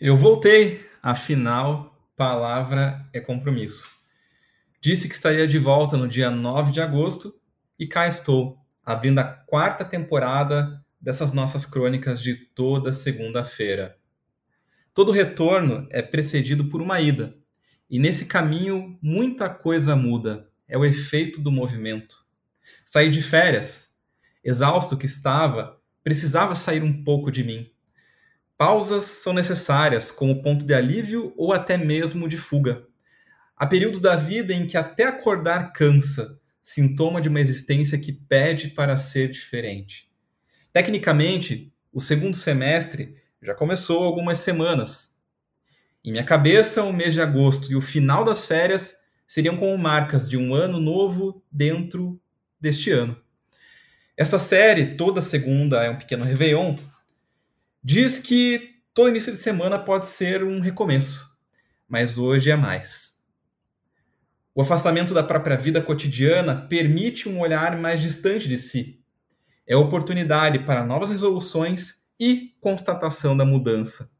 [0.00, 3.90] Eu voltei, afinal, palavra é compromisso.
[4.80, 7.32] Disse que estaria de volta no dia 9 de agosto
[7.76, 13.98] e cá estou, abrindo a quarta temporada dessas nossas crônicas de toda segunda-feira.
[14.94, 17.36] Todo retorno é precedido por uma ida,
[17.90, 20.48] e nesse caminho muita coisa muda.
[20.68, 22.18] É o efeito do movimento.
[22.84, 23.88] Saí de férias,
[24.44, 27.68] exausto que estava, precisava sair um pouco de mim
[28.58, 32.84] Pausas são necessárias como ponto de alívio ou até mesmo de fuga.
[33.56, 38.66] Há períodos da vida em que até acordar cansa, sintoma de uma existência que pede
[38.68, 40.10] para ser diferente.
[40.72, 45.14] Tecnicamente, o segundo semestre já começou há algumas semanas.
[46.04, 50.28] Em minha cabeça, o mês de agosto e o final das férias seriam como marcas
[50.28, 52.20] de um ano novo dentro
[52.60, 53.16] deste ano.
[54.16, 56.74] Essa série, toda segunda é um pequeno Réveillon,
[57.90, 61.26] Diz que todo início de semana pode ser um recomeço,
[61.88, 63.16] mas hoje é mais.
[64.54, 69.02] O afastamento da própria vida cotidiana permite um olhar mais distante de si.
[69.66, 74.10] É oportunidade para novas resoluções e constatação da mudança.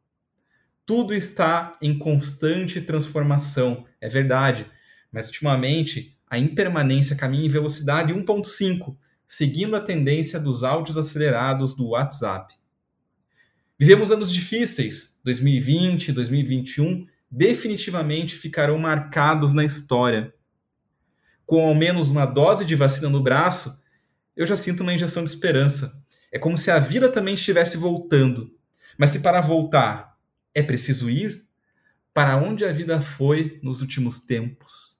[0.87, 4.65] Tudo está em constante transformação, é verdade,
[5.13, 8.97] mas ultimamente a impermanência caminha em velocidade 1.5,
[9.27, 12.55] seguindo a tendência dos áudios acelerados do WhatsApp.
[13.81, 20.35] Vivemos anos difíceis, 2020, 2021 definitivamente ficarão marcados na história.
[21.47, 23.81] Com ao menos uma dose de vacina no braço,
[24.37, 26.03] eu já sinto uma injeção de esperança.
[26.33, 28.51] É como se a vida também estivesse voltando.
[28.99, 30.19] Mas se para voltar
[30.53, 31.47] é preciso ir,
[32.13, 34.97] para onde a vida foi nos últimos tempos?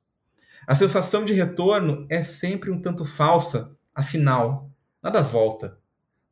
[0.69, 4.71] A sensação de retorno é sempre um tanto falsa, afinal,
[5.03, 5.78] nada volta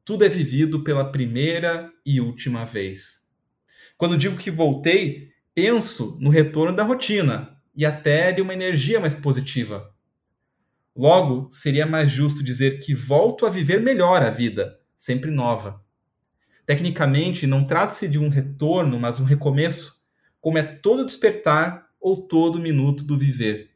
[0.07, 3.27] tudo é vivido pela primeira e última vez.
[3.99, 9.17] Quando digo que voltei, penso no retorno da rotina e até de uma energia mais
[9.17, 9.93] positiva.
[10.95, 15.85] Logo, seria mais justo dizer que volto a viver melhor a vida, sempre nova.
[16.65, 20.05] Tecnicamente, não trata-se de um retorno, mas um recomeço,
[20.41, 23.73] como é todo despertar ou todo minuto do viver.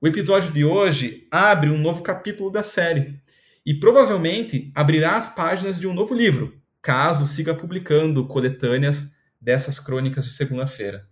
[0.00, 3.20] O episódio de hoje abre um novo capítulo da série,
[3.66, 9.10] e provavelmente abrirá as páginas de um novo livro, caso siga publicando coletâneas
[9.40, 11.08] dessas crônicas de segunda-feira.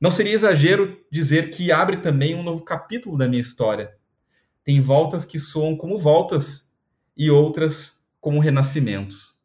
[0.00, 3.94] Não seria exagero dizer que abre também um novo capítulo da minha história.
[4.64, 6.72] Tem voltas que soam como voltas
[7.16, 9.36] e outras como renascimentos.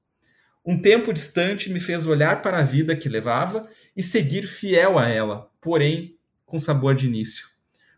[0.66, 3.62] Um tempo distante me fez olhar para a vida que levava
[3.96, 7.48] e seguir fiel a ela, porém com sabor de início.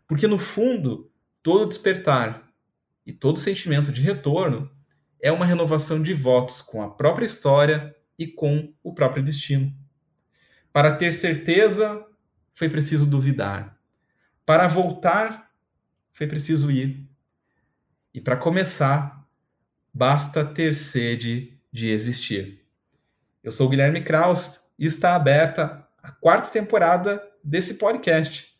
[0.06, 1.10] Porque no fundo,
[1.42, 2.44] todo despertar
[3.06, 4.70] e todo sentimento de retorno
[5.20, 9.74] é uma renovação de votos com a própria história e com o próprio destino.
[10.72, 12.04] Para ter certeza,
[12.52, 13.78] foi preciso duvidar.
[14.44, 15.50] Para voltar,
[16.12, 17.08] foi preciso ir.
[18.12, 19.26] E para começar,
[19.92, 22.64] basta ter sede de existir.
[23.42, 28.54] Eu sou Guilherme Kraus e está aberta a quarta temporada desse podcast.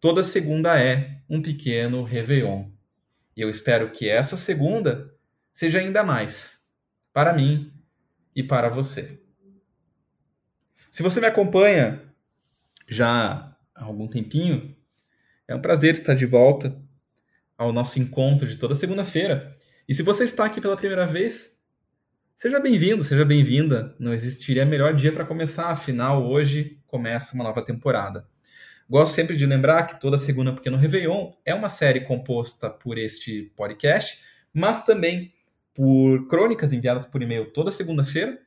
[0.00, 2.73] Toda segunda é um pequeno Réveillon.
[3.36, 5.14] E eu espero que essa segunda
[5.52, 6.60] seja ainda mais
[7.12, 7.72] para mim
[8.34, 9.20] e para você.
[10.90, 12.02] Se você me acompanha
[12.86, 14.76] já há algum tempinho,
[15.46, 16.80] é um prazer estar de volta
[17.56, 19.56] ao nosso encontro de toda segunda-feira.
[19.88, 21.58] E se você está aqui pela primeira vez,
[22.34, 23.94] seja bem-vindo, seja bem-vinda.
[23.98, 28.28] Não existiria melhor dia para começar, afinal, hoje começa uma nova temporada.
[28.88, 33.50] Gosto sempre de lembrar que toda segunda Pequeno Réveillon é uma série composta por este
[33.56, 34.20] podcast,
[34.52, 35.32] mas também
[35.72, 38.38] por crônicas enviadas por e-mail toda segunda-feira.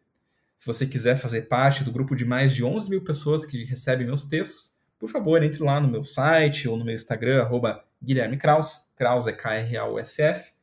[0.56, 4.06] Se você quiser fazer parte do grupo de mais de 11 mil pessoas que recebem
[4.06, 8.38] meus textos, por favor, entre lá no meu site ou no meu Instagram, arroba Guilherme
[8.38, 10.54] Kraus, Kraus é K-R-A-U-S-S,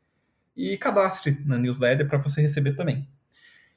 [0.56, 3.08] e cadastre na newsletter para você receber também.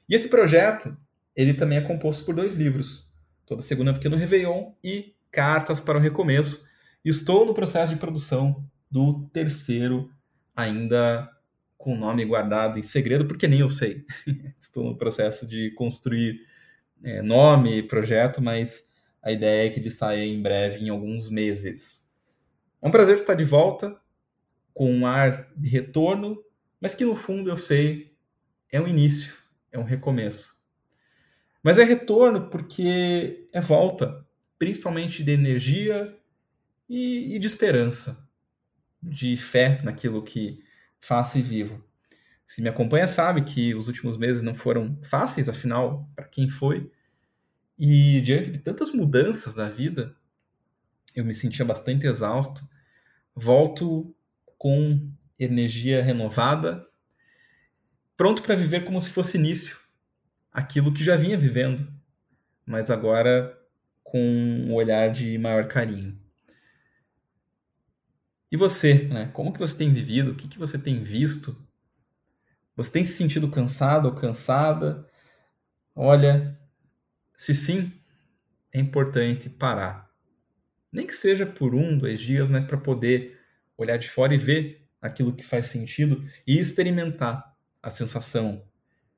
[0.08, 0.96] E esse projeto,
[1.34, 3.12] ele também é composto por dois livros,
[3.44, 6.66] Toda Segunda Pequeno Réveillon e Cartas para o Recomeço.
[7.04, 10.10] Estou no processo de produção do terceiro,
[10.54, 11.30] ainda
[11.76, 14.04] com o nome guardado em segredo, porque nem eu sei.
[14.60, 16.40] Estou no processo de construir
[17.02, 18.88] é, nome, projeto, mas
[19.22, 22.10] a ideia é que ele saia em breve, em alguns meses.
[22.82, 23.98] É um prazer estar de volta,
[24.74, 26.42] com um ar de retorno,
[26.80, 28.16] mas que no fundo eu sei
[28.70, 29.34] é um início,
[29.72, 30.58] é um recomeço.
[31.62, 34.24] Mas é retorno porque é volta
[34.58, 36.16] principalmente de energia
[36.88, 38.28] e, e de esperança,
[39.02, 40.62] de fé naquilo que
[41.00, 41.84] faço e vivo.
[42.46, 46.90] Se me acompanha sabe que os últimos meses não foram fáceis, afinal, para quem foi,
[47.78, 50.16] E diante de tantas mudanças na vida,
[51.14, 52.62] eu me sentia bastante exausto.
[53.34, 54.14] Volto
[54.58, 56.86] com energia renovada,
[58.16, 59.78] pronto para viver como se fosse início,
[60.52, 61.86] aquilo que já vinha vivendo,
[62.66, 63.57] mas agora
[64.10, 66.18] com um olhar de maior carinho.
[68.50, 69.30] E você, né?
[69.34, 70.32] Como que você tem vivido?
[70.32, 71.54] O que, que você tem visto?
[72.74, 75.06] Você tem se sentido cansado ou cansada?
[75.94, 76.58] Olha,
[77.36, 77.92] se sim,
[78.72, 80.10] é importante parar.
[80.90, 83.38] Nem que seja por um, dois dias, mas para poder
[83.76, 88.66] olhar de fora e ver aquilo que faz sentido e experimentar a sensação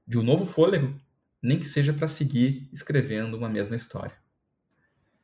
[0.06, 1.00] de um novo fôlego,
[1.40, 4.16] nem que seja para seguir escrevendo uma mesma história.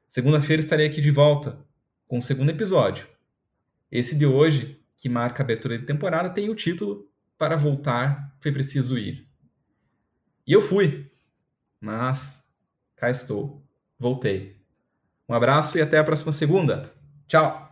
[0.09, 1.59] Segunda-feira estarei aqui de volta
[2.07, 3.07] com o segundo episódio
[3.91, 7.09] esse de hoje, que marca a abertura de temporada, tem o título
[7.39, 9.27] Para Voltar Foi Preciso Ir.
[10.47, 11.11] E eu fui,
[11.81, 12.43] mas
[12.97, 13.65] cá estou,
[13.99, 14.57] voltei.
[15.29, 16.93] Um abraço e até a próxima segunda.
[17.27, 17.66] Tchau!